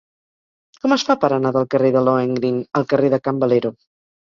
Com 0.85 0.95
es 0.95 1.05
fa 1.11 1.17
per 1.25 1.31
anar 1.39 1.53
del 1.59 1.69
carrer 1.75 1.95
de 1.99 2.05
Lohengrin 2.11 2.61
al 2.83 2.93
carrer 2.95 3.17
de 3.17 3.25
Can 3.27 3.49
Valero? 3.49 3.79